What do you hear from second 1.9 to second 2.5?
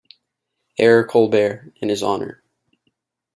honor.